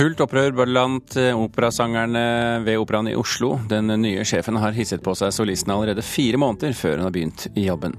[0.00, 3.58] Fullt opprør blant eh, operasangerne ved Operaen i Oslo.
[3.68, 7.44] Den nye sjefen har hisset på seg solistene allerede fire måneder før hun har begynt
[7.52, 7.98] i jobben.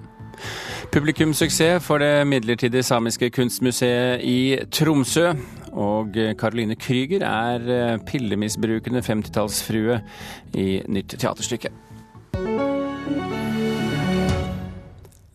[0.90, 5.36] Publikumssuksess for det midlertidige samiske kunstmuseet i Tromsø.
[5.78, 10.02] Og Caroline Krüger er eh, pillemisbrukende 50-tallsfrue
[10.58, 11.70] i nytt teaterstykke.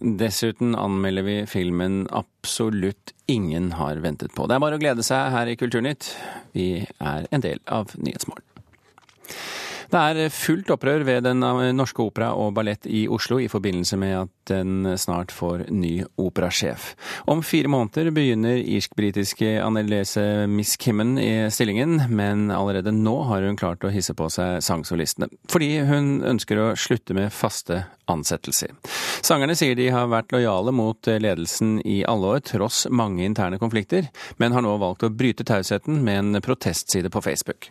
[0.07, 4.45] Dessuten anmelder vi filmen Absolutt ingen har ventet på.
[4.47, 6.13] Det er bare å glede seg her i Kulturnytt.
[6.55, 6.69] Vi
[7.03, 8.47] er en del av Nyhetsmorgen.
[9.93, 11.43] Det er fullt opprør ved Den
[11.77, 16.93] norske opera og ballett i Oslo i forbindelse med at den snart får ny operasjef.
[17.27, 23.85] Om fire måneder begynner irsk-britiske Annelise Miskimmen i stillingen, men allerede nå har hun klart
[23.87, 25.31] å hisse på seg sangsolistene.
[25.51, 28.75] Fordi hun ønsker å slutte med faste ansettelser.
[29.27, 34.11] Sangerne sier de har vært lojale mot ledelsen i alle år, tross mange interne konflikter,
[34.39, 37.71] men har nå valgt å bryte tausheten med en protestside på Facebook.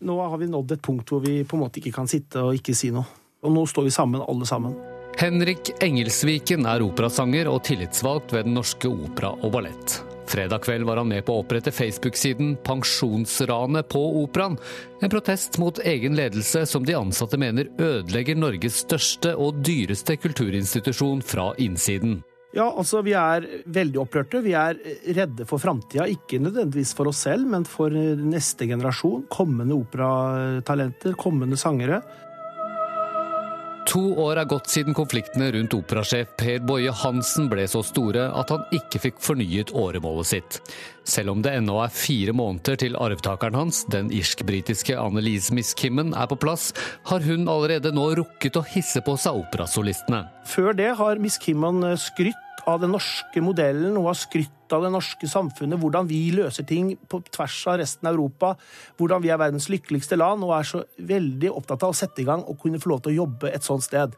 [0.00, 2.56] Nå har vi nådd et punkt hvor vi på en måte ikke kan sitte og
[2.56, 3.04] ikke si noe.
[3.44, 4.76] Og nå står vi sammen, alle sammen.
[5.20, 9.98] Henrik Engelsviken er operasanger og tillitsvalgt ved Den norske opera og ballett.
[10.30, 14.56] Fredag kveld var han med på å opprette Facebook-siden Pensjonsranet på Operaen.
[15.02, 21.24] En protest mot egen ledelse som de ansatte mener ødelegger Norges største og dyreste kulturinstitusjon
[21.26, 22.20] fra innsiden.
[22.50, 24.40] Ja, altså vi er veldig opprørte.
[24.42, 24.78] Vi er
[25.14, 26.08] redde for framtida.
[26.10, 29.28] Ikke nødvendigvis for oss selv, men for neste generasjon.
[29.30, 32.00] Kommende operatalenter, kommende sangere.
[33.90, 38.52] To år er gått siden konfliktene rundt operasjef Per Boje Hansen ble så store at
[38.54, 40.58] han ikke fikk fornyet åremålet sitt.
[41.02, 46.30] Selv om det ennå er fire måneder til arvtakeren hans, den irsk-britiske Annelise Miskimmen, er
[46.30, 46.68] på plass,
[47.10, 50.22] har hun allerede nå rukket å hisse på seg operasolistene.
[50.46, 51.82] Før det har Miss Kimman
[52.68, 56.92] av den norske modellen og har skrytt av det norske samfunnet, hvordan vi løser ting
[57.10, 58.54] på tvers av resten av Europa,
[59.00, 62.28] hvordan vi er verdens lykkeligste land og er så veldig opptatt av å sette i
[62.28, 64.14] gang og kunne få lov til å jobbe et sånt sted.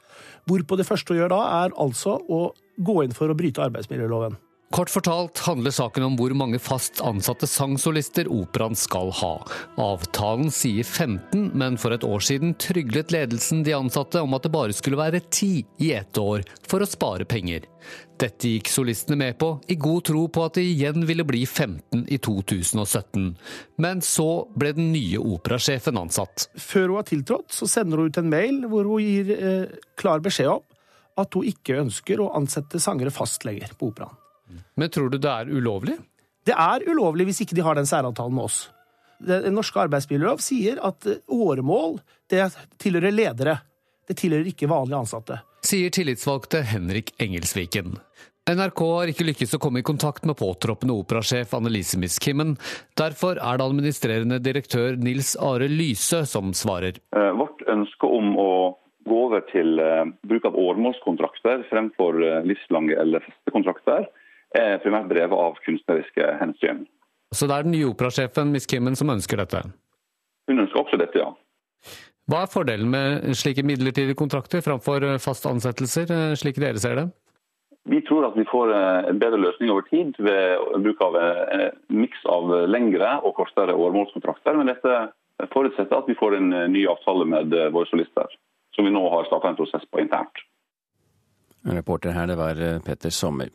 [0.49, 2.47] Hvorpå det første å gjøre da, er altså å
[2.77, 4.39] gå inn for å bryte arbeidsmiljøloven.
[4.73, 9.35] Kort fortalt handler saken om hvor mange fast ansatte sangsolister operaen skal ha.
[9.77, 14.53] Avtalen sier 15, men for et år siden tryglet ledelsen de ansatte om at det
[14.55, 15.51] bare skulle være 10
[15.85, 17.67] i ett år, for å spare penger.
[18.17, 22.07] Dette gikk solistene med på, i god tro på at det igjen ville bli 15
[22.09, 23.29] i 2017.
[23.77, 26.49] Men så ble den nye operasjefen ansatt.
[26.57, 30.25] Før hun har tiltrådt, så sender hun ut en mail hvor hun gir eh, klar
[30.25, 30.65] beskjed om
[31.21, 34.17] at hun ikke ønsker å ansette sangere fast lenger på operaen.
[34.75, 35.99] Men tror du det er ulovlig?
[36.47, 38.65] Det er ulovlig hvis ikke de har den særavtalen med oss.
[39.23, 42.01] Den norske arbeidsmiljølov sier at eh, åremål
[42.33, 42.49] det
[42.83, 43.59] tilhører ledere.
[44.09, 45.39] Det tilhører ikke vanlige ansatte.
[45.63, 47.95] Sier tillitsvalgte Henrik Engelsviken.
[48.51, 52.57] NRK har ikke lykkes å komme i kontakt med påtroppende operasjef Annelise Miskimmen.
[52.99, 56.99] Derfor er det administrerende direktør Nils Are Lyse som svarer.
[57.15, 58.51] Eh, vårt ønske om å
[59.07, 64.11] gå over til eh, bruk av åremålskontrakter fremfor livslange eller faste kontrakter, er
[64.83, 66.85] primært drevet av kunstneriske hensyn.
[67.33, 69.63] Så det er den nye operasjefen Miss Kimmen som ønsker dette?
[70.51, 71.31] Hun ønsker også dette, ja.
[72.31, 77.07] Hva er fordelen med slike midlertidige kontrakter framfor faste ansettelser, slik dere ser det?
[77.85, 81.61] Vi tror at vi får eh, en bedre løsning over tid ved bruk av en
[81.65, 84.55] eh, miks av lengre og kortere åremålskontrakter.
[84.59, 88.39] Men dette forutsetter at vi får en eh, ny avtale med våre solister,
[88.77, 90.45] som vi nå har starta en prosess på internt.
[91.63, 93.51] Reporter her, det var eh, Petter Sommer.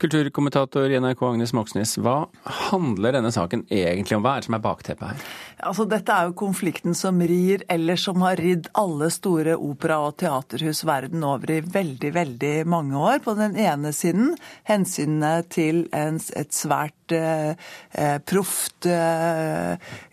[0.00, 2.22] Kulturkommentator i NRK Agnes Moxnes, hva
[2.70, 4.24] handler denne saken egentlig om?
[4.24, 5.26] Hva er det som er bakteppet her?
[5.68, 10.16] Altså, dette er jo konflikten som rir, eller som har ridd alle store opera- og
[10.22, 13.20] teaterhus verden over i veldig, veldig mange år.
[13.26, 14.32] På den ene siden
[14.70, 17.52] hensynet til en, et svært eh,
[17.92, 18.88] eh, proft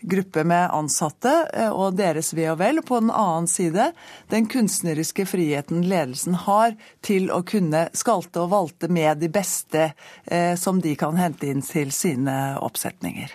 [0.08, 1.30] gruppe med ansatte
[1.72, 2.82] og deres ve og vel.
[2.84, 3.88] På den annen side
[4.28, 9.90] den kunstneriske friheten ledelsen har til å kunne skalte og valte med de beste
[10.24, 13.34] eh, som de kan hente inn til sine oppsetninger.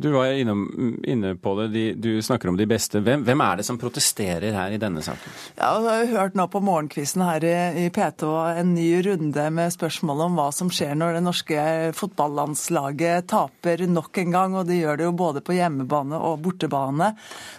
[0.00, 0.66] Du var innom,
[1.04, 3.00] inne på det, de, du snakker om de beste.
[3.04, 5.36] Hvem, hvem, er det som protesterer her i denne saken?
[5.58, 9.74] Ja, jeg har hørt nå på morgenkvisten her i, i P2 en ny runde med
[9.74, 11.66] spørsmål om hva som skjer når det norske
[11.96, 17.12] fotballandslaget taper nok en gang, og de gjør det jo både på hjemmebane og bortebane.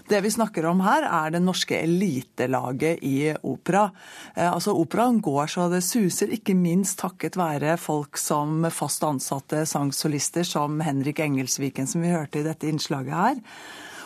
[0.09, 3.17] Det vi snakker om her, er det norske elitelaget i
[3.47, 3.87] opera.
[4.35, 9.63] Eh, altså, Operaen går så det suser, ikke minst takket være folk som fast ansatte
[9.69, 13.41] sangsolister som Henrik Engelsviken, som vi hørte i dette innslaget her.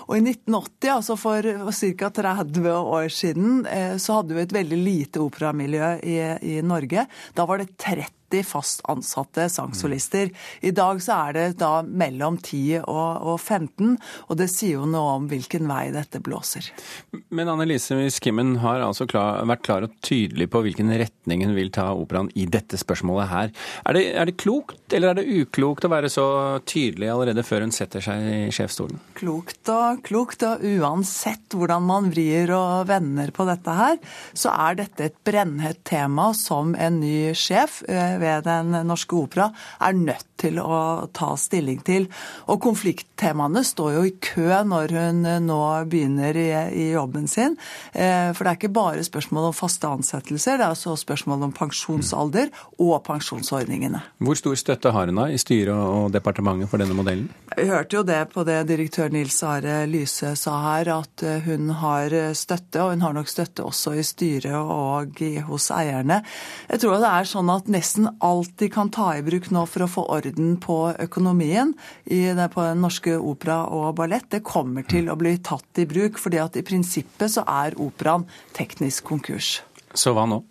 [0.08, 2.10] Og i 1980, altså for ca.
[2.22, 6.18] 30 år siden, eh, så hadde vi et veldig lite operamiljø i,
[6.56, 7.06] i Norge.
[7.38, 10.30] Da var det 30 50 fast ansatte sangsolister.
[10.62, 13.98] I dag så er det da mellom 10 og, og 15,
[14.30, 16.72] og det sier jo noe om hvilken vei dette blåser.
[17.30, 21.72] Men Annelise Skimmen har altså klar, vært klar og tydelig på hvilken retning hun vil
[21.74, 23.54] ta operaen i dette spørsmålet her.
[23.86, 26.26] Er det, er det klokt eller er det uklokt å være så
[26.68, 29.00] tydelig allerede før hun setter seg i sjefsstolen?
[29.18, 34.00] Klokt og klokt, og uansett hvordan man vrir og vender på dette her,
[34.38, 39.50] så er dette et brennhett tema som en ny sjef eh, ved Den norske opera
[39.82, 42.08] er nødt til å ta stilling til.
[42.52, 46.50] Og konflikttemaene står jo i kø når hun eh, nå begynner i,
[46.84, 47.58] i jobben sin.
[47.94, 51.56] Eh, for det er ikke bare spørsmål om faste ansettelser, det er også spørsmål om
[51.56, 52.52] pensjonsalder
[52.82, 54.04] og pensjonsordningene.
[54.22, 57.30] Hvor stor støtte har hun da i styret og departementet for denne modellen?
[57.52, 62.14] Vi hørte jo det på det direktør Nils Are Lyse sa her, at hun har
[62.38, 66.22] støtte, og hun har nok støtte også i styret og hos eierne.
[66.70, 69.86] Jeg tror det er sånn at nesten alt de kan ta i bruk nå for
[69.86, 71.74] å få orden på økonomien
[72.06, 76.18] i på Den norske opera og ballett, det kommer til å bli tatt i bruk.
[76.20, 79.62] fordi at i prinsippet så er operaen teknisk konkurs.
[79.94, 80.44] Så hva nå?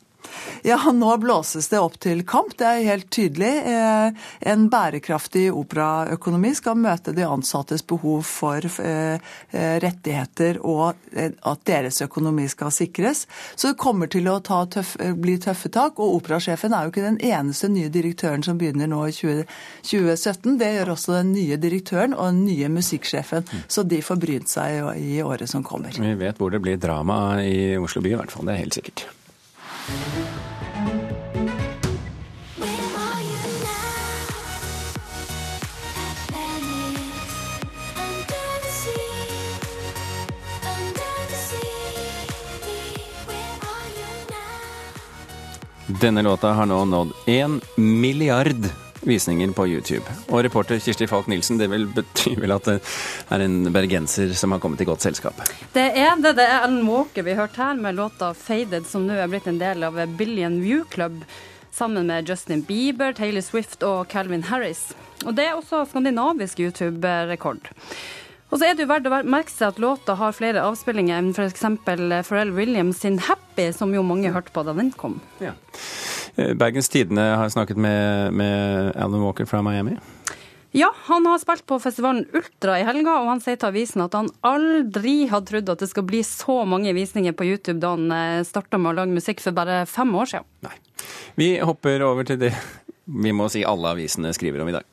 [0.63, 2.53] Ja, nå blåses det opp til kamp.
[2.59, 3.51] Det er helt tydelig.
[3.67, 9.17] Eh, en bærekraftig operaøkonomi skal møte de ansattes behov for eh,
[9.51, 13.27] eh, rettigheter og at deres økonomi skal sikres.
[13.55, 16.01] Så det kommer til å tøff, bli tøffe tak.
[16.01, 20.59] Og operasjefen er jo ikke den eneste nye direktøren som begynner nå i 2017.
[20.61, 23.49] Det gjør også den nye direktøren og den nye musikksjefen.
[23.69, 25.97] Så de får brynt seg i året som kommer.
[25.97, 28.47] Vi vet hvor det blir drama i Oslo by i hvert fall.
[28.49, 29.09] Det er helt sikkert.
[46.01, 50.05] Denne låta har nå nådd én milliard visninger på YouTube.
[50.29, 52.79] Og reporter Kirsti Falk Nilsen, det vil bety vel at det
[53.33, 55.41] er en bergenser som har kommet i godt selskap?
[55.75, 56.37] Det er det.
[56.39, 59.59] Det er Ellen Walker vi hørte her med låta 'Faded', som nå er blitt en
[59.61, 61.25] del av Billion View Club.
[61.71, 64.93] Sammen med Justin Bieber, Taylor Swift og Calvin Harris.
[65.25, 67.71] Og det er også skandinavisk YouTube-rekord.
[68.51, 71.31] Og så er det jo verdt å merke seg at låta har flere avspillinger enn
[71.31, 71.63] f.eks.
[71.87, 75.21] Pharrell Williams sin 'Happy', som jo mange hørte på da den kom.
[75.39, 75.53] Ja.
[76.37, 79.97] Eh, Bergens Tidende har snakket med, med Alan Walker fra Miami.
[80.73, 84.15] Ja, han har spilt på festivalen Ultra i helga, og han sier til avisen at
[84.15, 88.15] han aldri hadde trodd at det skal bli så mange visninger på YouTube da han
[88.15, 90.47] eh, starta med å lage musikk for bare fem år siden.
[90.67, 90.77] Nei.
[91.41, 92.53] Vi hopper over til det
[93.11, 94.87] vi må si alle avisene skriver om i dag.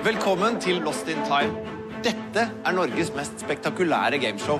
[0.00, 1.76] Velkommen til Lost in Time.
[2.00, 4.56] Dette er Norges mest spektakulære gameshow.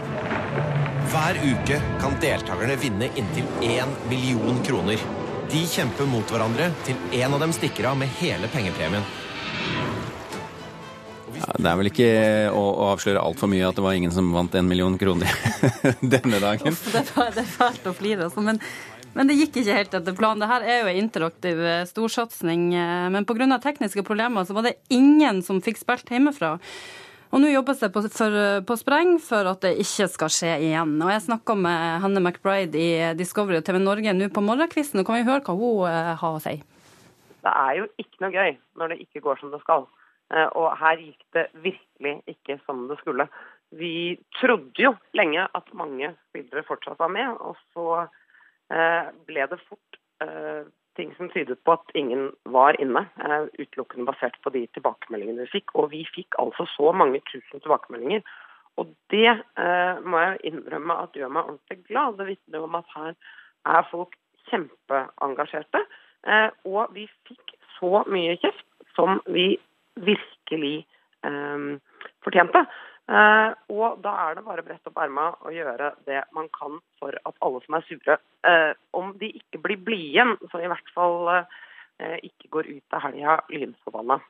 [1.10, 5.00] Hver uke kan deltakerne vinne inntil én million kroner.
[5.50, 9.02] De kjemper mot hverandre til en av dem stikker av med hele pengepremien.
[11.34, 12.12] Ja, det er vel ikke
[12.54, 15.34] å, å avsløre altfor mye at det var ingen som vant en million kroner
[16.14, 16.70] denne dagen.
[16.70, 18.46] Uff, det, er, det er fælt å flire, altså.
[18.46, 18.62] Men,
[19.10, 20.46] men, det gikk ikke helt etter planen.
[20.46, 22.68] Dette er jo en interaktiv eh, storsatsing.
[22.70, 23.50] Eh, men pga.
[23.58, 26.60] tekniske problemer så var det ingen som fikk spilt hjemmefra.
[27.30, 28.36] Og nå jobbes det på, for,
[28.66, 30.96] på, spreng for at det ikke skal skje igjen.
[30.98, 34.98] Og Jeg snakka med Hanne McBride i Discovery og TV Norge nå på morgenkvisten.
[35.00, 36.56] og Kan vi høre hva hun uh, har å si?
[37.40, 39.86] Det er jo ikke noe gøy når det ikke går som det skal.
[40.34, 43.28] Uh, og her gikk det virkelig ikke som det skulle.
[43.78, 43.94] Vi
[44.40, 50.02] trodde jo lenge at mange spillere fortsatt var med, og så uh, ble det fort
[50.98, 55.60] ting som tydet på at ingen var inne, eh, utelukkende basert på de tilbakemeldingene vi
[55.60, 55.74] fikk.
[55.74, 58.22] Og vi fikk altså så mange tusen tilbakemeldinger.
[58.80, 62.18] Og det eh, må jeg innrømme at gjør meg ordentlig glad.
[62.18, 63.14] Det vitner om at her
[63.66, 64.16] er folk
[64.50, 65.82] kjempeengasjerte.
[66.26, 68.66] Eh, og vi fikk så mye kjeft
[68.96, 69.52] som vi
[70.00, 70.86] virkelig
[71.26, 71.68] eh,
[72.24, 72.64] fortjente.
[73.10, 76.78] Uh, og da er det bare å brette opp erma og gjøre det man kan
[77.02, 80.70] for at alle som er sure, uh, om de ikke blir blide igjen, så i
[80.70, 81.42] hvert fall uh,
[82.22, 84.20] ikke går ut av helga lynforbanna.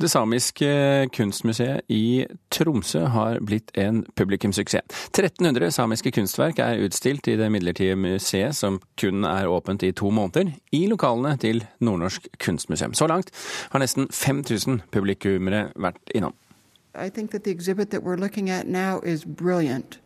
[0.00, 0.68] Det samiske
[1.12, 4.86] kunstmuseet i Tromsø har blitt en publikumssuksess.
[5.12, 10.08] 1300 samiske kunstverk er utstilt i det midlertidige museet, som kun er åpent i to
[10.08, 12.96] måneder, i lokalene til Nordnorsk kunstmuseum.
[12.96, 13.28] Så langt
[13.74, 16.32] har nesten 5000 publikummere vært innom.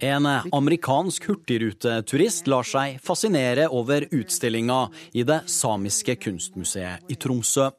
[0.05, 4.81] En amerikansk hurtigruteturist lar seg fascinere over utstillinga
[5.17, 7.71] i det samiske kunstmuseet i Tromsø.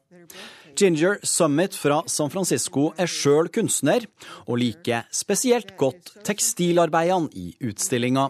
[0.76, 4.04] Ginger Summit fra San Francisco er sjøl kunstner,
[4.46, 8.28] og liker spesielt godt tekstilarbeidene i utstillinga.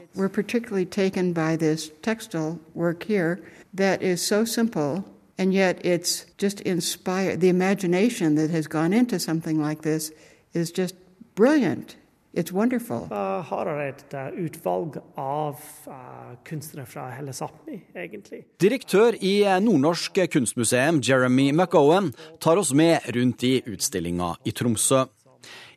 [5.38, 7.40] And yet it's just inspired.
[7.40, 10.10] The imagination that has gone into something like this
[10.54, 10.94] is just
[11.34, 11.98] brilliant.
[12.36, 13.08] It's wonderful.
[13.10, 15.56] Uh, har et uh, utvalg av
[15.88, 18.42] uh, kunstnere fra hele Sápmi, egentlig.
[18.60, 25.06] Direktør i eh, Nordnorsk kunstmuseum, Jeremy McOwen, tar oss med rundt i utstillinga i Tromsø.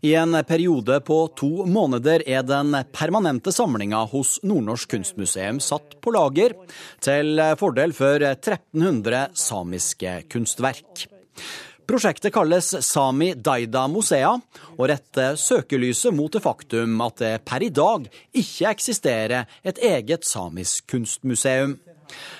[0.03, 6.11] I en periode på to måneder er den permanente samlinga hos Nordnorsk kunstmuseum satt på
[6.11, 6.57] lager,
[6.99, 11.07] til fordel for 1300 samiske kunstverk.
[11.89, 14.35] Prosjektet kalles Sami Daida Musea,
[14.77, 20.27] og retter søkelyset mot det faktum at det per i dag ikke eksisterer et eget
[20.29, 21.79] samisk kunstmuseum.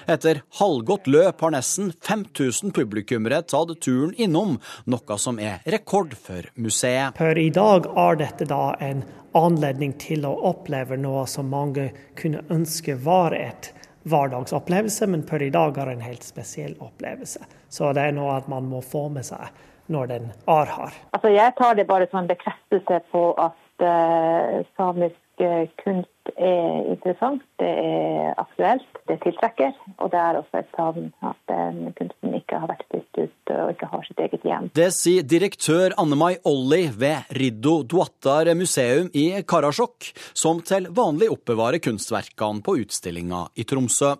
[0.06, 6.46] Etter halvgått løp har nesten 5000 publikummere tatt turen innom, noe som er rekord for
[6.53, 7.18] museet.
[7.18, 9.01] Per i dag er dette da en
[9.34, 11.89] anledning til å oppleve noe som mange
[12.22, 17.44] kunne ønske var et hverdagsopplevelse, men per i dag det en helt spesiell opplevelse.
[17.70, 19.50] Så det er noe at man må få med seg
[19.89, 20.96] når den er her.
[21.18, 26.86] Altså, jeg tar det bare som en bekreftelse på at uh, samisk uh, kunst er
[26.93, 29.74] interessant, det er aktuelt, det tiltrekker.
[30.00, 33.74] Og det er også et savn at den kunsten ikke har vært stilt ut og
[33.74, 34.69] ikke har sitt eget hjem.
[34.75, 41.81] Det sier direktør Anne-Mai Olli ved Riddo Duattar museum i Karasjok, som til vanlig oppbevarer
[41.83, 44.15] kunstverkene på utstillinga i Tromsø.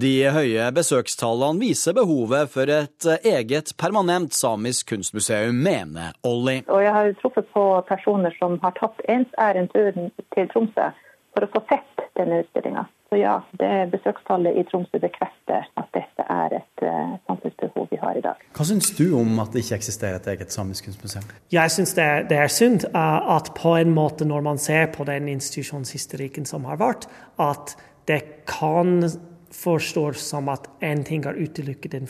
[0.00, 6.62] De høye besøkstallene viser behovet for et eget permanent samisk kunstmuseum, mener Olli.
[6.68, 10.90] Og jeg har truffet på personer som har tatt ens ærend til Tromsø
[11.34, 12.86] for å få sett denne utstillinga.
[13.10, 18.18] Så ja, det besøkstallet i Tromsø bekrefter at dette er et uh, samfunnsbehov vi har
[18.18, 18.44] i dag.
[18.54, 21.26] Hva syns du om at det ikke eksisterer et eget samisk kunstmuseum?
[21.50, 25.06] Jeg syns det, det, er synd uh, at på en måte, når man ser på
[25.08, 27.08] den institusjonshistorikken som har vært,
[27.42, 27.74] at
[28.10, 29.02] det kan
[29.50, 32.06] forstås som at én ting er utelukket enn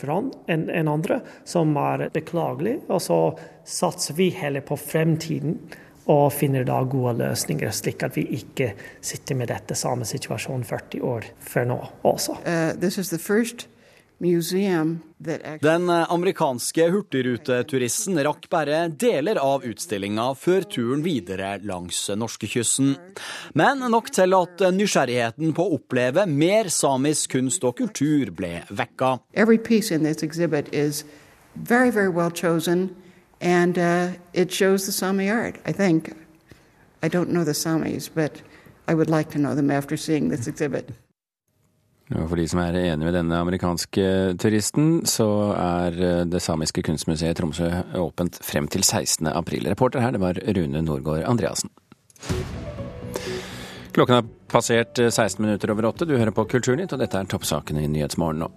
[0.47, 2.77] en, en andre, som er beklagelig.
[2.89, 3.21] Og så
[3.65, 5.57] satser vi heller på fremtiden
[6.09, 11.05] og finner da gode løsninger, slik at vi ikke sitter med dette samme situasjonen 40
[11.05, 11.77] år før nå
[12.09, 12.37] også.
[12.41, 12.73] Uh,
[15.61, 22.93] den amerikanske hurtigruteturisten rakk bare deler av utstillinga før turen videre langs norskekysten.
[23.57, 29.17] Men nok til at nysgjerrigheten på å oppleve mer samisk kunst og kultur ble vekka.
[29.33, 31.03] Every piece in this exhibit is
[31.55, 32.91] very, very well chosen.
[33.41, 36.13] And uh, it shows the Sami art, I think.
[37.03, 38.41] I don't know the Samis, but
[38.87, 40.91] I would like to know them after seeing this exhibit.
[42.11, 47.31] For de som er enig med denne amerikanske turisten, så er uh, det samiske kunstmuseet
[47.31, 49.31] i Tromsø åpent frem til 16.
[49.31, 49.69] april.
[49.71, 51.71] Reporter her, det var Rune Norgård Andreassen.
[53.95, 56.07] Klokken har passert 16 eh, minutter over åtte.
[56.07, 58.51] Du hører på Kulturnytt, og dette er toppsakene i Nyhetsmorgen nå.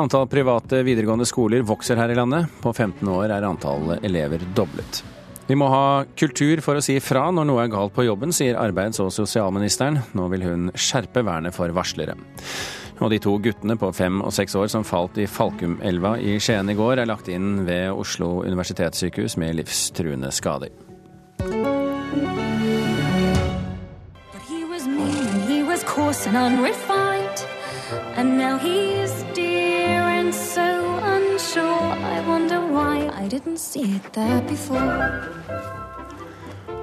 [0.00, 2.50] Antall private videregående skoler vokser her i landet.
[2.64, 5.02] På 15 år er antallet elever doblet.
[5.50, 8.58] Vi må ha kultur for å si fra når noe er galt på jobben, sier
[8.60, 9.98] arbeids- og sosialministeren.
[10.14, 12.14] Nå vil hun skjerpe vernet for varslere.
[13.00, 16.70] Og de to guttene på fem og seks år som falt i Falkumelva i Skien
[16.70, 20.70] i går, er lagt inn ved Oslo universitetssykehus med livstruende skader.
[26.30, 27.44] And unrefined.
[28.16, 30.70] And now he's dear and so
[31.02, 31.92] unsure.
[32.16, 35.89] I wonder why I didn't see it there before.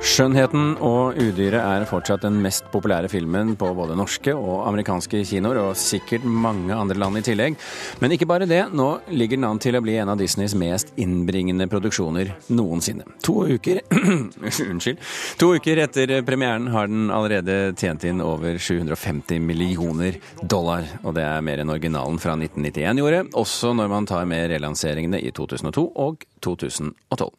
[0.08, 5.60] Skjønnheten og udyret er fortsatt den mest populære filmen på både norske og amerikanske kinoer,
[5.60, 7.58] og sikkert mange andre land i tillegg.
[8.00, 10.94] Men ikke bare det, nå ligger den an til å bli en av Disneys mest
[10.96, 13.04] innbringende produksjoner noensinne.
[13.28, 13.82] To uker
[14.72, 15.02] Unnskyld.
[15.42, 21.26] To uker etter premieren har den allerede tjent inn over 750 millioner dollar, og det
[21.28, 25.86] er mer enn originalen fra 1991 gjorde, også når man tar med relanseringene i 2002
[26.08, 27.36] og 2012.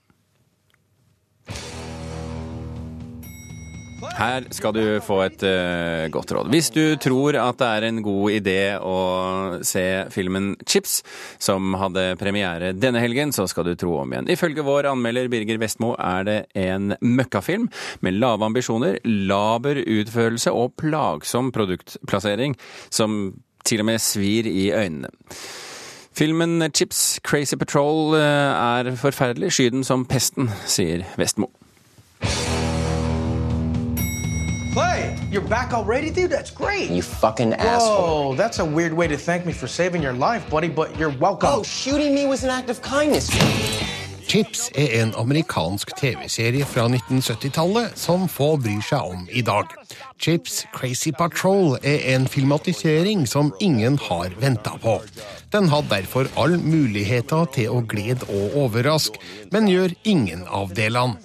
[4.19, 6.51] Her skal du få et uh, godt råd.
[6.51, 8.99] Hvis du tror at det er en god idé å
[9.67, 11.01] se filmen Chips,
[11.43, 14.31] som hadde premiere denne helgen, så skal du tro om igjen.
[14.35, 17.69] Ifølge vår anmelder Birger Vestmo er det en møkkafilm
[18.03, 22.59] med lave ambisjoner, laber utførelse og plagsom produktplassering,
[22.91, 25.13] som til og med svir i øynene.
[26.19, 28.25] Filmen Chips Crazy Patrol eh,
[28.83, 29.53] er forferdelig.
[29.55, 31.53] Sky den som pesten, sier Vestmo.
[34.79, 36.31] Clay, you're back already, dude?
[36.31, 36.89] That's great.
[36.91, 38.35] You fucking Whoa, asshole.
[38.35, 41.51] that's a weird way to thank me for saving your life, buddy, but you're welcome.
[41.53, 43.29] Oh, shooting me was an act of kindness.
[44.29, 49.73] Chips er en amerikansk TV-serie fra 1970-tallet som få bryr seg om i dag.
[50.21, 54.99] Chips Crazy Patrol er en filmatisering som ingen har venta på.
[55.53, 59.17] Den hadde derfor all muligheter til å glede og overraske,
[59.51, 61.17] men gjør ingen av delene.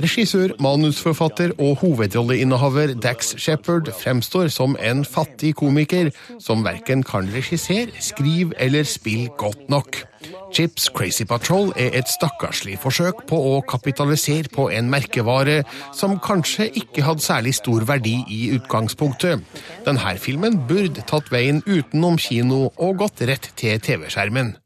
[0.00, 6.08] Regissør, manusforfatter og hovedrolleinnehaver Dax Shepherd fremstår som en fattig komiker
[6.40, 10.00] som verken kan regissere, skrive eller spille godt nok.
[10.52, 15.62] Chips Crazy Patrol er et stakkarslig forsøk på å kapitalisere på en merkevare
[15.96, 19.42] som kanskje ikke hadde særlig stor verdi i utgangspunktet.
[19.86, 24.56] Denne filmen burde tatt veien utenom kino og gått rett til TV-skjermen.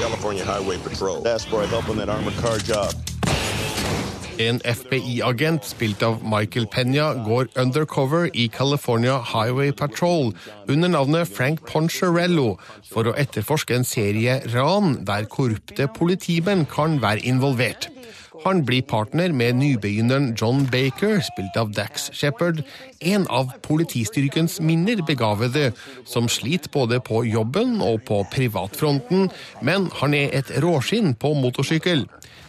[0.00, 1.26] California Highway Patrol.
[1.26, 3.09] Ask for helping that armored car job.
[4.40, 10.32] En FBI-agent spilt av Michael Penya går undercover i California Highway Patrol
[10.66, 12.54] under navnet Frank Poncherello
[12.88, 17.90] for å etterforske en serie ran der korrupte politimenn kan være involvert.
[18.44, 22.62] Han blir partner med nybegynneren John Baker, spilt av Dax Shepherd,
[23.00, 25.72] en av politistyrkens minner begavede,
[26.08, 29.28] som sliter både på jobben og på privatfronten,
[29.62, 32.06] men han er et råskinn på motorsykkel.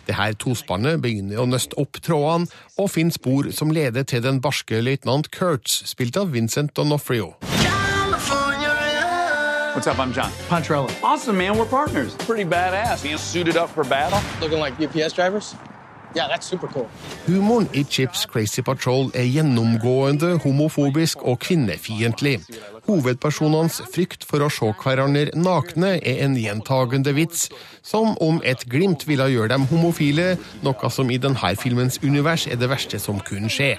[0.08, 2.48] Det her tospannet begynner å nøste opp trådene
[2.80, 7.36] og finne spor som leder til den barske løytnant Kurtz, spilt av Vincent Donofrio.
[9.72, 10.00] What's up?
[10.00, 10.30] I'm John.
[10.50, 10.90] Pontrello.
[11.02, 11.58] Awesome, man.
[11.58, 12.14] We're partners.
[12.16, 13.04] Pretty badass.
[13.04, 14.20] Being suited up for battle.
[14.42, 15.56] Looking like UPS drivers?
[16.16, 16.52] Yeah, that's.
[17.26, 22.42] Humoren i Chips Crazy Patrol er gjennomgående homofobisk og kvinnefiendtlig.
[22.90, 27.48] Hovedpersonenes frykt for å se hverandre nakne er en gjentagende vits,
[27.82, 30.34] som om et glimt ville gjøre dem homofile,
[30.66, 33.78] noe som i denne filmens univers er det verste som kunne skje.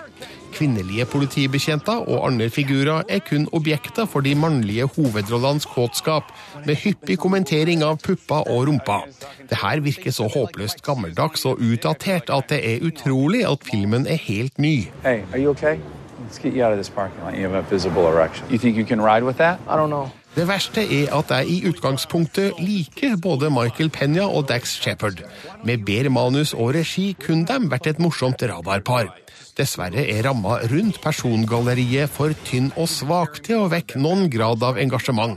[0.52, 6.28] Kvinnelige politibetjenter og andre figurer er kun objekter for de mannlige hovedrollenes kåtskap,
[6.66, 9.02] med hyppig kommentering av pupper og rumpa.
[9.50, 14.20] Det her virker så håpløst gammeldags og utdatert at det er utrolig at filmen er
[14.28, 14.76] helt ny.
[15.02, 15.78] Hey, are you okay?
[16.22, 17.34] Let's get you out of this parking lot.
[17.34, 18.46] You have a visible erection.
[18.50, 19.58] You think you can ride with that?
[19.68, 20.08] I don't know.
[20.32, 25.20] Det verste er at jeg i utgangspunktet liker både Michael Penya og Dax Shepherd.
[25.64, 29.12] Med bedre manus og regi kunne de vært et morsomt radarpar.
[29.58, 34.78] Dessverre er ramma rundt persongalleriet for tynn og svak til å vekke noen grad av
[34.80, 35.36] engasjement.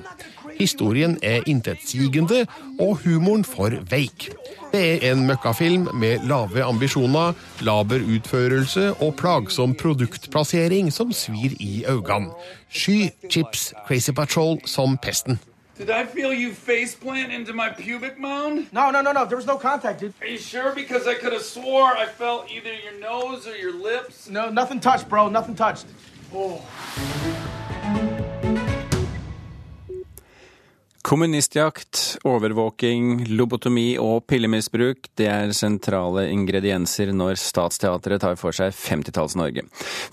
[0.55, 2.45] Historien er intetsigende
[2.79, 4.29] og humoren for veik.
[4.71, 7.35] Det er en møkkafilm med lave ambisjoner,
[7.67, 12.31] laber utførelse og plagsom produktplassering som svir i øynene.
[12.71, 15.39] Sky Chips Crazy Patrol som pesten.
[15.77, 18.71] Did I feel you faceplant into my pubic mound?
[18.71, 19.25] No, no, no, no.
[19.25, 20.13] There was no contact, dude.
[20.21, 20.73] Are you sure?
[20.73, 24.29] Because I could have swore I felt either your nose or your lips.
[24.29, 25.27] No, nothing touched, bro.
[25.27, 25.85] Nothing touched.
[26.33, 26.61] Oh.
[31.03, 39.65] Kommunistjakt, overvåking, lobotomi og pillemisbruk det er sentrale ingredienser når Statsteatret tar for seg 50-talls-Norge.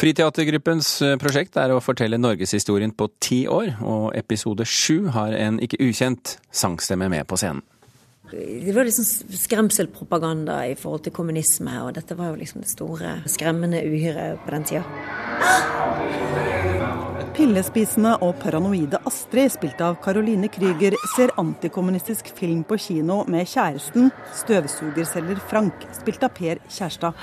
[0.02, 5.60] Friteatergruppens eh, prosjekt er å fortelle norgeshistorien på ti år, og episode sju har en
[5.62, 7.64] ikke ukjent sangstemme med på scenen.
[8.32, 9.04] Det var liksom
[9.36, 14.54] skremselpropaganda i forhold til kommunisme, og dette var jo liksom det store skremmende uhyret på
[14.54, 14.84] den tida.
[17.32, 24.10] Pillespisende og paranoide Astrid, spilt av Caroline Krüger, ser antikommunistisk film på kino med kjæresten,
[24.36, 27.16] støvsugerselger Frank, spilt av Per Kjærstad.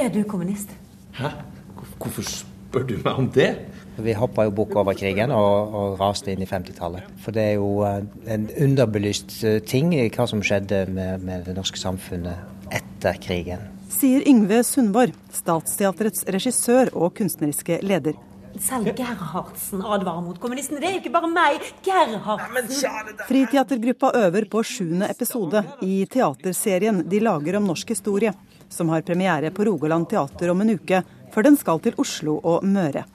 [0.00, 0.72] Er du kommunist?
[1.18, 1.34] Hæ?
[1.98, 3.50] Hvorfor spør du meg om det?
[4.00, 7.12] Vi hoppa jo bukk over krigen og, og raste inn i 50-tallet.
[7.20, 8.00] For det er jo eh,
[8.32, 13.68] en underbelyst eh, ting i hva som skjedde med, med det norske samfunnet etter krigen.
[13.92, 18.16] Sier Yngve Sundborg, Statsteatrets regissør og kunstneriske leder.
[18.60, 20.80] Selv Gerhardsen advarer mot kommunistene.
[20.80, 21.64] Det er jo ikke bare meg.
[21.86, 23.14] Gerhardsen.
[23.28, 28.34] Friteatergruppa øver på sjuende episode i teaterserien De lager om norsk historie,
[28.68, 32.64] som har premiere på Rogaland teater om en uke, før den skal til Oslo og
[32.64, 33.06] Møre.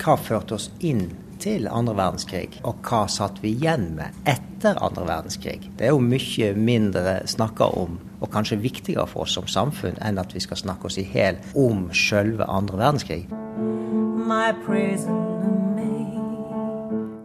[0.00, 1.06] Hva førte oss inn
[1.40, 5.70] til andre verdenskrig, og hva satt vi igjen med etter andre verdenskrig?
[5.76, 10.20] Det er jo mye mindre snakka om, og kanskje viktigere for oss som samfunn, enn
[10.22, 14.05] at vi skal snakke oss i hjel om sjølve andre verdenskrig.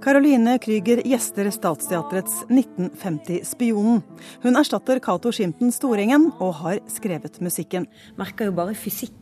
[0.01, 4.01] Caroline Krüger gjester Statsteatrets 1950-Spionen.
[4.43, 7.85] Hun erstatter Cato Skimpton Storengen og har skrevet musikken.
[8.17, 8.77] Merker jo bare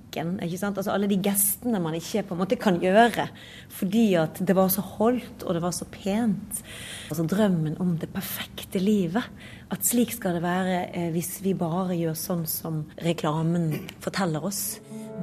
[0.09, 0.39] blikken.
[0.41, 0.77] ikke sant?
[0.77, 3.29] Altså Alle de gestene man ikke på en måte kan gjøre.
[3.69, 6.63] Fordi at det var så holdt, og det var så pent.
[7.09, 9.23] Altså Drømmen om det perfekte livet.
[9.71, 14.79] At slik skal det være eh, hvis vi bare gjør sånn som reklamen forteller oss.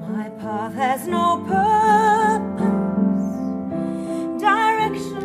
[0.07, 1.43] My path has no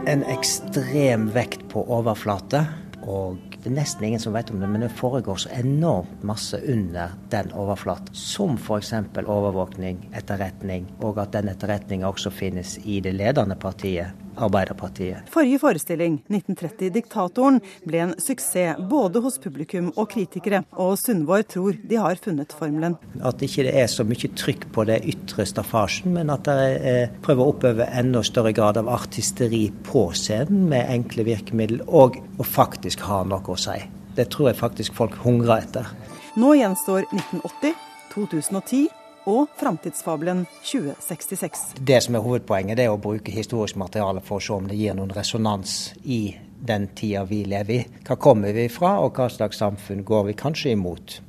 [0.07, 2.63] En ekstrem vekt på overflate
[3.05, 6.57] og det er nesten ingen som vet om det, men det foregår så enormt masse
[6.73, 8.15] under den overflaten.
[8.17, 8.93] Som f.eks.
[9.21, 15.27] overvåkning, etterretning, og at den etterretninga også finnes i det ledende partiet, Arbeiderpartiet.
[15.31, 21.77] Forrige forestilling, 1930 Diktatoren, ble en suksess både hos publikum og kritikere, og Sundvår tror
[21.87, 22.97] de har funnet formelen.
[23.21, 27.17] At det ikke er så mye trykk på det ytre staffasjen, men at de eh,
[27.23, 32.47] prøver å oppøve enda større grad av artisteri på scenen med enkle virkemidler, og å
[32.47, 33.77] faktisk ha noe å si.
[34.15, 35.93] Det tror jeg faktisk folk hungrer etter.
[36.39, 37.77] Nå gjenstår 1980,
[38.13, 41.75] 2010 og Framtidsfabelen 2066.
[41.79, 44.79] Det som er hovedpoenget, det er å bruke historisk materiale for å se om det
[44.79, 46.23] gir noen resonans i
[46.61, 47.81] den tida vi lever i.
[48.05, 51.19] Hva kommer vi fra, og hva slags samfunn går vi kanskje imot?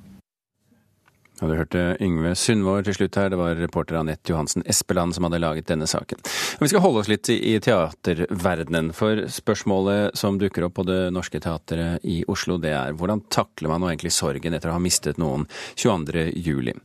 [1.42, 3.33] Ja, du hørte Yngve Sundvår til slutt her.
[3.33, 6.20] Det var reporter Anette Johansen Espeland som hadde laget denne saken.
[6.61, 11.40] Vi skal holde oss litt i teaterverdenen, for spørsmålet som dukker opp på Det Norske
[11.42, 15.18] Teatret i Oslo, det er hvordan takler man nå egentlig sorgen etter å ha mistet
[15.18, 16.28] noen 22.
[16.46, 16.76] juli?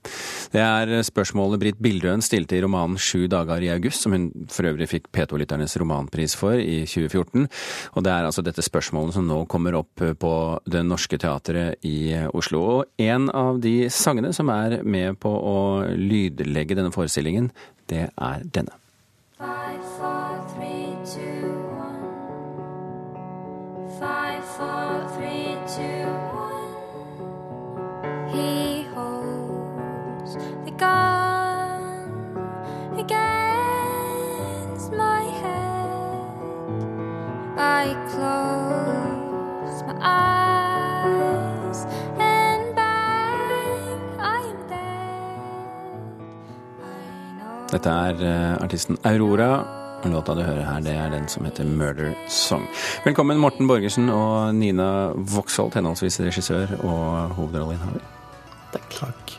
[0.49, 4.71] Det er spørsmålet Britt Bildøen stilte i romanen Sju dager i august, som hun for
[4.71, 7.45] øvrig fikk P2-lytternes romanpris for i 2014.
[7.93, 10.33] Og det er altså dette spørsmålet som nå kommer opp på
[10.65, 12.65] Det Norske Teatret i Oslo.
[12.79, 15.57] Og en av de sangene som er med på å
[15.97, 17.51] lydlegge denne forestillingen,
[17.89, 18.75] det er denne.
[47.77, 49.51] Dette er eh, artisten Aurora.
[50.01, 52.63] og Låta du hører her, det er den som heter Murder Song.
[53.03, 58.01] Velkommen Morten Borgersen og Nina Voksholt, henholdsvis regissør og hovedrolleinnehaver.
[58.73, 59.35] Takk.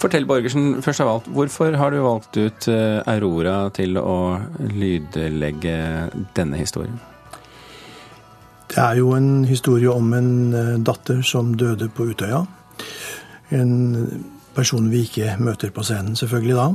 [0.00, 4.40] Fortell Borgersen, først av alt, hvorfor har du valgt ut eh, Aurora til å
[4.72, 5.76] lydlegge
[6.38, 6.96] denne historien?
[8.72, 12.40] Det er jo en historie om en eh, datter som døde på Utøya.
[13.52, 13.72] En
[14.56, 16.70] person vi ikke møter på scenen, selvfølgelig da.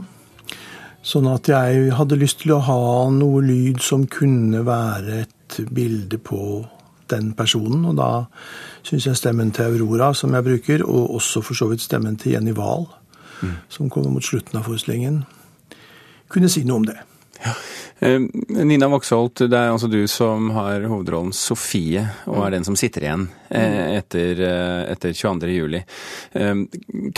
[1.02, 2.82] Sånn at jeg hadde lyst til å ha
[3.14, 6.62] noe lyd som kunne være et bilde på
[7.12, 7.86] den personen.
[7.90, 8.12] Og da
[8.88, 12.38] syns jeg stemmen til Aurora, som jeg bruker, og også for så vidt stemmen til
[12.38, 12.86] Jenny Wahl,
[13.74, 15.24] som kommer mot slutten av forestillingen,
[16.32, 17.00] kunne si noe om det.
[17.42, 17.56] Ja.
[18.66, 23.06] Nina Voksholt, det er altså du som har hovedrollen Sofie, og er den som sitter
[23.06, 25.52] igjen eh, etter, eh, etter 22.
[25.54, 25.82] juli.
[26.38, 26.64] Eh,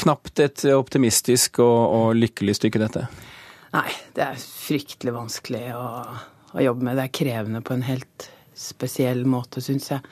[0.03, 3.05] Knapt et optimistisk og, og lykkelig stykke, dette.
[3.73, 5.85] Nei, det er fryktelig vanskelig å,
[6.53, 6.99] å jobbe med.
[6.99, 10.03] Det er krevende på en helt spesiell måte, syns jeg.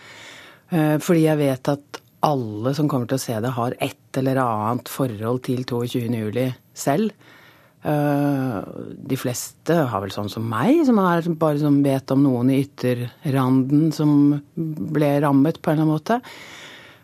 [0.74, 4.42] Eh, Fordi jeg vet at alle som kommer til å se det, har et eller
[4.42, 6.10] annet forhold til 22.
[6.10, 6.48] juli
[6.78, 7.14] selv.
[7.86, 8.58] Eh,
[9.12, 12.64] De fleste har vel sånn som meg, som er bare som vet om noen i
[12.66, 16.20] ytterranden som ble rammet på en eller annen måte.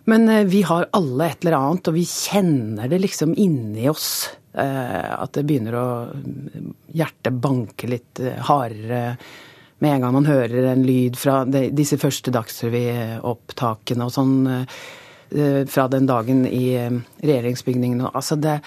[0.09, 4.29] Men eh, vi har alle et eller annet, og vi kjenner det liksom inni oss.
[4.57, 5.87] Eh, At det begynner å
[6.97, 9.17] Hjertet banke litt eh, hardere
[9.79, 14.37] med en gang man hører en lyd fra disse første Dagsrevy-opptakene og sånn.
[14.49, 16.73] eh, Fra den dagen i
[17.21, 18.01] regjeringsbygningen.
[18.07, 18.61] og- Altså det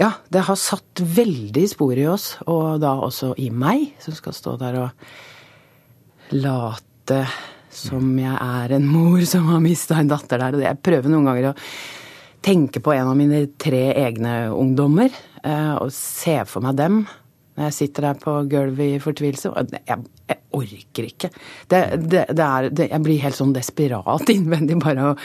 [0.00, 4.32] Ja, det har satt veldig spor i oss, og da også i meg, som skal
[4.32, 4.90] stå der og
[6.30, 7.26] late
[7.70, 10.56] som jeg er en mor som har mista en datter der.
[10.56, 11.56] Og jeg prøver noen ganger å
[12.44, 17.02] tenke på en av mine tre egne ungdommer, eh, og se for meg dem
[17.58, 19.50] når jeg sitter der på gulvet i fortvilelse.
[19.88, 21.30] Jeg, jeg orker ikke.
[21.66, 25.16] Det, det, det er, det, jeg blir helt sånn desperat innvendig bare å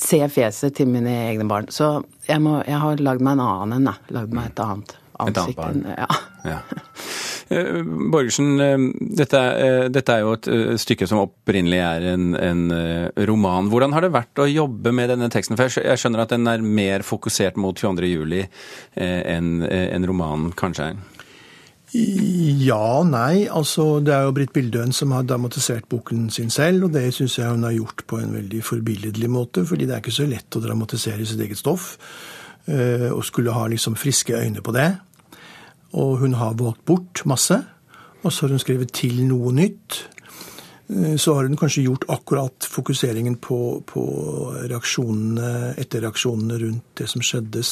[0.00, 1.70] se fjeset til mine egne barn.
[1.70, 3.94] Så jeg, må, jeg har lagd meg en annen en, da.
[4.16, 5.30] Lagd meg et annet ansikt.
[5.30, 5.84] Et annet barn.
[5.94, 6.56] Ja.
[6.56, 6.60] Ja.
[7.50, 8.78] Eh, Borgersen, eh,
[9.18, 12.66] dette, eh, dette er jo et stykke som opprinnelig er en, en
[13.26, 13.70] roman.
[13.72, 15.58] Hvordan har det vært å jobbe med denne teksten?
[15.58, 18.06] For jeg skjønner at den er mer fokusert mot 22.
[18.06, 21.02] juli eh, enn en romanen kanskje er.
[21.90, 23.48] Ja nei.
[23.50, 27.40] Altså, det er jo Britt Bildøen som har dramatisert boken sin selv, og det syns
[27.40, 30.54] jeg hun har gjort på en veldig forbilledlig måte, fordi det er ikke så lett
[30.54, 31.96] å dramatisere sitt eget stoff,
[32.70, 34.92] og skulle ha liksom friske øyne på det.
[35.98, 37.56] Og hun har valgt bort masse,
[38.22, 40.04] og så har hun skrevet til noe nytt.
[40.90, 44.02] Eh, Så har hun kanskje gjort akkurat fokuseringen på, på
[44.70, 47.64] reaksjonene, etterreaksjonene rundt det som skjedde,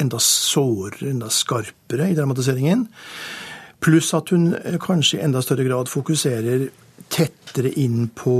[0.00, 2.86] enda sårere, enda skarpere i dramatiseringen.
[3.80, 6.68] Pluss at hun kanskje i enda større grad fokuserer
[7.10, 8.34] tettere inn på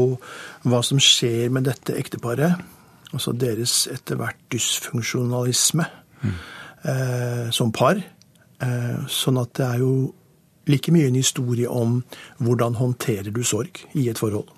[0.69, 2.61] hva som skjer med dette ekteparet.
[3.11, 5.87] Altså deres etter hvert dysfunksjonalisme
[6.23, 7.99] eh, som par.
[8.61, 9.93] Eh, sånn at det er jo
[10.71, 12.03] like mye en historie om
[12.45, 14.51] hvordan håndterer du sorg i et forhold.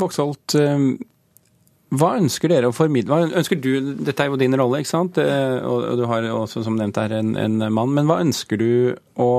[0.00, 0.88] Voksholt, eh,
[1.96, 3.14] hva ønsker dere å formidle?
[3.14, 5.18] Hva ønsker du, Dette er jo din rolle, ikke sant?
[5.22, 7.94] Eh, Og du har også, som nevnt, her en, en mann.
[7.94, 9.30] Men hva ønsker du å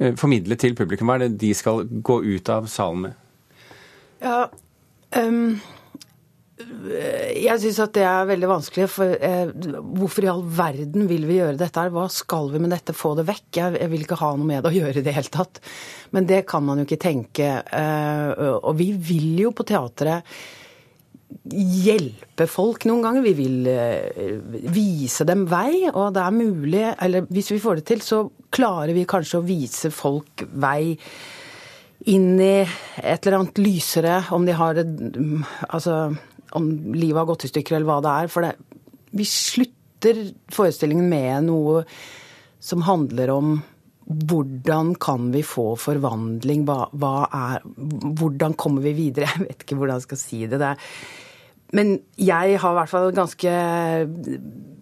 [0.00, 1.06] eh, formidle til publikum?
[1.08, 3.14] Hva er det de skal gå ut av salen med?
[4.20, 4.48] Ja,
[5.14, 5.60] ehm,
[6.58, 8.88] jeg syns at det er veldig vanskelig.
[8.90, 9.50] For eh,
[9.98, 11.92] hvorfor i all verden vil vi gjøre dette her?
[11.94, 12.96] Hva skal vi med dette?
[12.96, 13.48] Få det vekk?
[13.54, 15.60] Jeg, jeg vil ikke ha noe med det å gjøre i det hele tatt.
[16.16, 17.50] Men det kan man jo ikke tenke.
[17.62, 20.26] Eh, og vi vil jo på teatret
[21.48, 23.26] hjelpe folk noen ganger.
[23.26, 24.38] Vi vil eh,
[24.74, 28.22] vise dem vei, og det er mulig Eller hvis vi får det til, så
[28.54, 30.96] klarer vi kanskje å vise folk vei
[32.08, 35.42] inn i et eller annet lysere, om de har det mm,
[35.74, 35.96] Altså
[36.56, 38.30] om livet har gått i stykker, eller hva det er.
[38.32, 38.54] For det,
[39.18, 40.22] vi slutter
[40.54, 41.82] forestillingen med noe
[42.62, 43.58] som handler om
[44.08, 46.64] hvordan kan vi få forvandling?
[46.68, 47.64] Hva, hva er,
[48.18, 49.28] hvordan kommer vi videre?
[49.34, 50.60] Jeg vet ikke hvordan jeg skal si det.
[50.62, 50.92] det er,
[51.76, 53.52] men jeg har i hvert fall ganske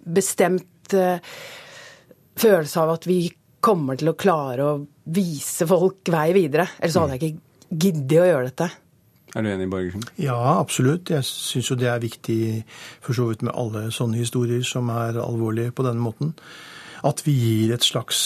[0.07, 1.19] bestemt eh,
[2.39, 3.25] følelse av at vi
[3.67, 4.79] kommer til å klare å
[5.17, 6.69] vise folk vei videre.
[6.79, 8.69] Ellers hadde jeg ikke giddet å gjøre dette.
[9.37, 10.05] Er du enig, Borgersen?
[10.17, 11.11] Ja, absolutt.
[11.13, 12.41] Jeg syns jo det er viktig
[13.05, 16.33] for så vidt med alle sånne historier som er alvorlige på denne måten.
[17.05, 18.19] At vi gir et slags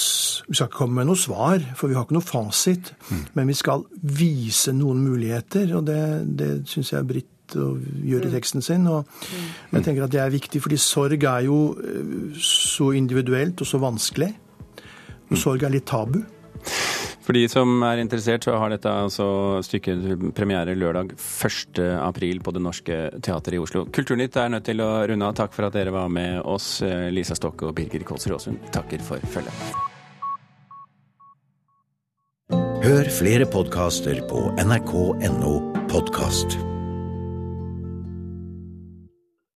[0.47, 2.93] Vi skal ikke komme med noe svar, for vi har ikke noe fasit.
[3.35, 6.01] Men vi skal vise noen muligheter, og det,
[6.39, 8.87] det syns jeg Britt gjør i teksten sin.
[8.91, 9.07] Og
[9.73, 13.83] jeg tenker at det er viktig, fordi sorg er jo eh, så individuelt og så
[13.83, 14.31] vanskelig.
[15.31, 16.23] Og sorg er litt tabu.
[17.21, 19.27] For de som er interessert, så har dette altså
[19.67, 21.83] stykket premiere lørdag 1.
[22.01, 23.85] april på Det Norske Teatret i Oslo.
[23.93, 25.37] Kulturnytt er nødt til å runde av.
[25.39, 26.79] Takk for at dere var med oss,
[27.13, 28.67] Lisa Stokke og Birger Kolsrud Aasund.
[28.75, 29.71] Takker for følget.
[32.81, 35.55] Hør flere podkaster på nrk.no
[35.93, 36.70] podkast.